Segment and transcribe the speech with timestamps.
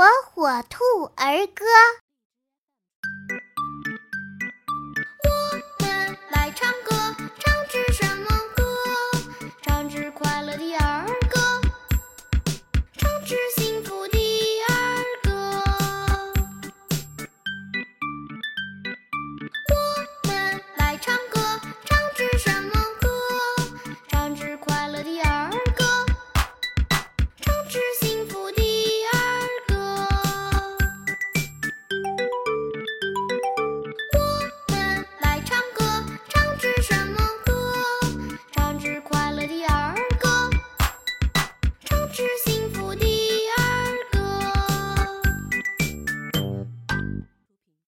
[0.00, 0.82] 火火兔
[1.14, 1.66] 儿歌。
[5.28, 6.96] 我们来唱歌
[7.38, 8.24] 唱支什么
[8.56, 8.64] 歌
[9.60, 11.39] 唱支快乐的儿歌。
[42.10, 42.49] pictures